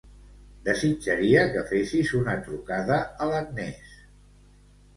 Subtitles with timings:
[0.69, 3.95] Desitjaria que fessis una trucada a l'Agnès.